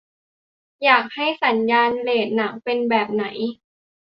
[0.83, 3.25] อยากให้สัญลักษณ์เรตหนังเป็นแบบไหน